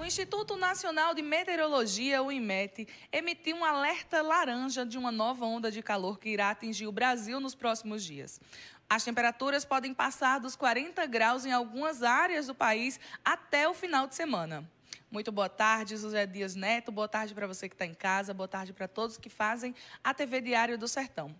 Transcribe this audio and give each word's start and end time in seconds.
O 0.00 0.04
Instituto 0.06 0.56
Nacional 0.56 1.12
de 1.12 1.20
Meteorologia, 1.20 2.22
o 2.22 2.32
IMET, 2.32 2.88
emitiu 3.12 3.54
um 3.54 3.62
alerta 3.62 4.22
laranja 4.22 4.86
de 4.86 4.96
uma 4.96 5.12
nova 5.12 5.44
onda 5.44 5.70
de 5.70 5.82
calor 5.82 6.18
que 6.18 6.30
irá 6.30 6.48
atingir 6.48 6.86
o 6.86 6.92
Brasil 6.92 7.38
nos 7.38 7.54
próximos 7.54 8.02
dias. 8.02 8.40
As 8.88 9.04
temperaturas 9.04 9.62
podem 9.62 9.92
passar 9.92 10.40
dos 10.40 10.56
40 10.56 11.04
graus 11.04 11.44
em 11.44 11.52
algumas 11.52 12.02
áreas 12.02 12.46
do 12.46 12.54
país 12.54 12.98
até 13.22 13.68
o 13.68 13.74
final 13.74 14.06
de 14.06 14.14
semana. 14.14 14.66
Muito 15.10 15.30
boa 15.30 15.50
tarde, 15.50 15.98
José 15.98 16.26
Dias 16.26 16.54
Neto. 16.54 16.90
Boa 16.90 17.06
tarde 17.06 17.34
para 17.34 17.46
você 17.46 17.68
que 17.68 17.74
está 17.74 17.84
em 17.84 17.92
casa. 17.92 18.32
Boa 18.32 18.48
tarde 18.48 18.72
para 18.72 18.88
todos 18.88 19.18
que 19.18 19.28
fazem 19.28 19.74
a 20.02 20.14
TV 20.14 20.40
Diário 20.40 20.78
do 20.78 20.88
Sertão. 20.88 21.36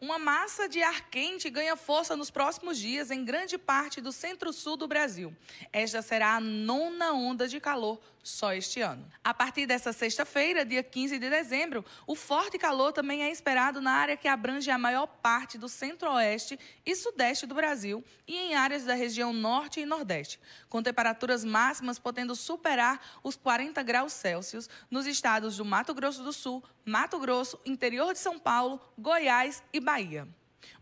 Uma 0.00 0.16
massa 0.16 0.68
de 0.68 0.80
ar 0.80 1.10
quente 1.10 1.50
ganha 1.50 1.74
força 1.74 2.16
nos 2.16 2.30
próximos 2.30 2.78
dias 2.78 3.10
em 3.10 3.24
grande 3.24 3.58
parte 3.58 4.00
do 4.00 4.12
centro-sul 4.12 4.76
do 4.76 4.86
Brasil. 4.86 5.34
Esta 5.72 6.00
será 6.02 6.36
a 6.36 6.40
nona 6.40 7.12
onda 7.14 7.48
de 7.48 7.58
calor 7.58 8.00
só 8.28 8.52
este 8.52 8.80
ano. 8.80 9.10
A 9.24 9.32
partir 9.32 9.66
dessa 9.66 9.92
sexta-feira, 9.92 10.64
dia 10.64 10.82
15 10.82 11.18
de 11.18 11.30
dezembro, 11.30 11.84
o 12.06 12.14
forte 12.14 12.58
calor 12.58 12.92
também 12.92 13.22
é 13.22 13.30
esperado 13.30 13.80
na 13.80 13.92
área 13.92 14.16
que 14.16 14.28
abrange 14.28 14.70
a 14.70 14.78
maior 14.78 15.06
parte 15.06 15.56
do 15.56 15.68
centro-oeste 15.68 16.58
e 16.84 16.94
sudeste 16.94 17.46
do 17.46 17.54
Brasil 17.54 18.04
e 18.26 18.36
em 18.36 18.54
áreas 18.54 18.84
da 18.84 18.94
região 18.94 19.32
norte 19.32 19.80
e 19.80 19.86
nordeste, 19.86 20.38
com 20.68 20.82
temperaturas 20.82 21.44
máximas 21.44 21.98
podendo 21.98 22.34
superar 22.36 23.00
os 23.22 23.34
40 23.34 23.82
graus 23.82 24.12
Celsius 24.12 24.68
nos 24.90 25.06
estados 25.06 25.56
do 25.56 25.64
Mato 25.64 25.94
Grosso 25.94 26.22
do 26.22 26.32
Sul, 26.32 26.62
Mato 26.84 27.18
Grosso, 27.18 27.58
interior 27.64 28.12
de 28.12 28.18
São 28.18 28.38
Paulo, 28.38 28.80
Goiás 28.98 29.62
e 29.72 29.80
Bahia. 29.88 30.28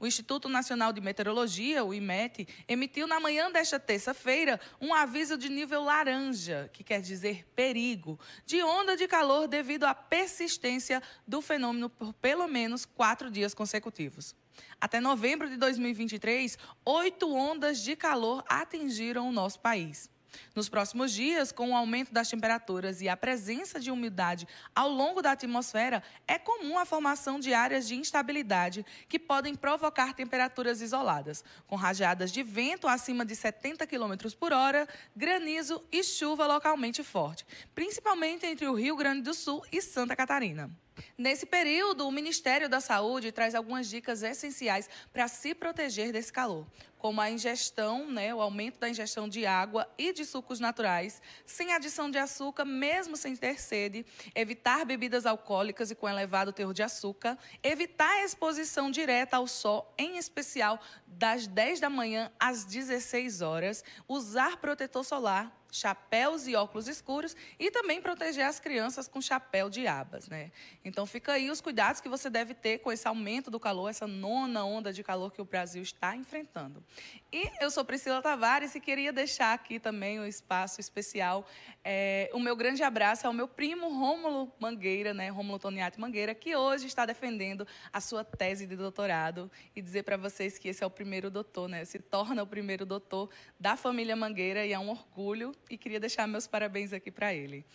O 0.00 0.06
Instituto 0.06 0.48
Nacional 0.48 0.92
de 0.92 1.00
Meteorologia, 1.00 1.84
o 1.84 1.94
IMET, 1.94 2.44
emitiu 2.66 3.06
na 3.06 3.20
manhã 3.20 3.48
desta 3.52 3.78
terça-feira 3.78 4.60
um 4.80 4.92
aviso 4.92 5.38
de 5.38 5.48
nível 5.48 5.84
laranja, 5.84 6.68
que 6.72 6.82
quer 6.82 7.00
dizer 7.00 7.46
perigo, 7.54 8.18
de 8.44 8.60
onda 8.64 8.96
de 8.96 9.06
calor 9.06 9.46
devido 9.46 9.84
à 9.84 9.94
persistência 9.94 11.00
do 11.24 11.40
fenômeno 11.40 11.88
por 11.88 12.12
pelo 12.14 12.48
menos 12.48 12.84
quatro 12.84 13.30
dias 13.30 13.54
consecutivos. 13.54 14.34
Até 14.80 14.98
novembro 14.98 15.48
de 15.48 15.56
2023, 15.56 16.58
oito 16.84 17.32
ondas 17.32 17.78
de 17.78 17.94
calor 17.94 18.42
atingiram 18.48 19.28
o 19.28 19.32
nosso 19.32 19.60
país. 19.60 20.10
Nos 20.54 20.68
próximos 20.68 21.12
dias, 21.12 21.52
com 21.52 21.70
o 21.70 21.76
aumento 21.76 22.12
das 22.12 22.28
temperaturas 22.28 23.00
e 23.00 23.08
a 23.08 23.16
presença 23.16 23.78
de 23.80 23.90
umidade 23.90 24.46
ao 24.74 24.88
longo 24.88 25.22
da 25.22 25.32
atmosfera, 25.32 26.02
é 26.26 26.38
comum 26.38 26.78
a 26.78 26.84
formação 26.84 27.38
de 27.38 27.52
áreas 27.52 27.86
de 27.86 27.94
instabilidade 27.94 28.84
que 29.08 29.18
podem 29.18 29.54
provocar 29.54 30.14
temperaturas 30.14 30.80
isoladas, 30.80 31.44
com 31.66 31.76
rajadas 31.76 32.32
de 32.32 32.42
vento 32.42 32.88
acima 32.88 33.24
de 33.24 33.34
70 33.34 33.86
km 33.86 34.14
por 34.38 34.52
hora, 34.52 34.88
granizo 35.14 35.82
e 35.90 36.02
chuva 36.02 36.46
localmente 36.46 37.02
forte, 37.02 37.46
principalmente 37.74 38.46
entre 38.46 38.66
o 38.66 38.74
Rio 38.74 38.96
Grande 38.96 39.22
do 39.22 39.34
Sul 39.34 39.64
e 39.70 39.80
Santa 39.82 40.16
Catarina. 40.16 40.70
Nesse 41.16 41.44
período, 41.44 42.06
o 42.06 42.12
Ministério 42.12 42.68
da 42.68 42.80
Saúde 42.80 43.32
traz 43.32 43.54
algumas 43.54 43.88
dicas 43.88 44.22
essenciais 44.22 44.88
para 45.12 45.28
se 45.28 45.54
proteger 45.54 46.12
desse 46.12 46.32
calor, 46.32 46.66
como 47.06 47.20
a 47.20 47.30
ingestão, 47.30 48.10
né, 48.10 48.34
o 48.34 48.40
aumento 48.40 48.80
da 48.80 48.90
ingestão 48.90 49.28
de 49.28 49.46
água 49.46 49.88
e 49.96 50.12
de 50.12 50.24
sucos 50.24 50.58
naturais, 50.58 51.22
sem 51.46 51.72
adição 51.72 52.10
de 52.10 52.18
açúcar, 52.18 52.64
mesmo 52.64 53.16
sem 53.16 53.36
ter 53.36 53.60
sede, 53.60 54.04
evitar 54.34 54.84
bebidas 54.84 55.24
alcoólicas 55.24 55.88
e 55.88 55.94
com 55.94 56.08
elevado 56.08 56.52
teor 56.52 56.74
de 56.74 56.82
açúcar, 56.82 57.38
evitar 57.62 58.10
a 58.10 58.24
exposição 58.24 58.90
direta 58.90 59.36
ao 59.36 59.46
sol, 59.46 59.94
em 59.96 60.18
especial 60.18 60.80
das 61.06 61.46
10 61.46 61.78
da 61.78 61.88
manhã 61.88 62.28
às 62.40 62.64
16 62.64 63.40
horas, 63.40 63.84
usar 64.08 64.56
protetor 64.56 65.04
solar 65.04 65.56
chapéus 65.76 66.46
e 66.46 66.54
óculos 66.54 66.88
escuros 66.88 67.36
e 67.58 67.70
também 67.70 68.00
proteger 68.00 68.44
as 68.44 68.58
crianças 68.58 69.06
com 69.06 69.20
chapéu 69.20 69.68
de 69.68 69.86
abas, 69.86 70.28
né? 70.28 70.50
Então 70.84 71.04
fica 71.06 71.32
aí 71.32 71.50
os 71.50 71.60
cuidados 71.60 72.00
que 72.00 72.08
você 72.08 72.30
deve 72.30 72.54
ter 72.54 72.78
com 72.78 72.90
esse 72.90 73.06
aumento 73.06 73.50
do 73.50 73.60
calor, 73.60 73.88
essa 73.88 74.06
nona 74.06 74.64
onda 74.64 74.92
de 74.92 75.02
calor 75.02 75.32
que 75.32 75.40
o 75.40 75.44
Brasil 75.44 75.82
está 75.82 76.16
enfrentando. 76.16 76.82
E 77.32 77.50
eu 77.60 77.70
sou 77.70 77.84
Priscila 77.84 78.22
Tavares 78.22 78.74
e 78.74 78.80
queria 78.80 79.12
deixar 79.12 79.52
aqui 79.52 79.78
também 79.78 80.18
um 80.18 80.26
espaço 80.26 80.80
especial. 80.80 81.46
É, 81.84 82.30
o 82.32 82.38
meu 82.38 82.56
grande 82.56 82.82
abraço 82.82 83.26
ao 83.26 83.32
meu 83.32 83.46
primo 83.46 83.92
Rômulo 83.92 84.52
Mangueira, 84.58 85.12
né? 85.12 85.28
Rômulo 85.28 85.58
Toniati 85.58 86.00
Mangueira, 86.00 86.34
que 86.34 86.56
hoje 86.56 86.86
está 86.86 87.04
defendendo 87.04 87.66
a 87.92 88.00
sua 88.00 88.24
tese 88.24 88.66
de 88.66 88.76
doutorado 88.76 89.50
e 89.74 89.82
dizer 89.82 90.04
para 90.04 90.16
vocês 90.16 90.56
que 90.56 90.68
esse 90.68 90.82
é 90.82 90.86
o 90.86 90.90
primeiro 90.90 91.30
doutor, 91.30 91.68
né? 91.68 91.84
Se 91.84 91.98
torna 91.98 92.42
o 92.42 92.46
primeiro 92.46 92.86
doutor 92.86 93.28
da 93.60 93.76
família 93.76 94.16
Mangueira 94.16 94.64
e 94.64 94.72
é 94.72 94.78
um 94.78 94.88
orgulho 94.88 95.52
e 95.68 95.76
queria 95.76 96.00
deixar 96.00 96.26
meus 96.26 96.46
parabéns 96.46 96.92
aqui 96.92 97.10
para 97.10 97.34
ele. 97.34 97.66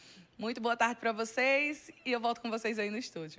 Muito 0.42 0.60
boa 0.60 0.76
tarde 0.76 1.00
para 1.00 1.12
vocês 1.12 1.92
e 2.04 2.12
eu 2.12 2.20
volto 2.20 2.42
com 2.42 2.50
vocês 2.50 2.80
aí 2.80 2.90
no 2.90 2.98
estúdio. 2.98 3.30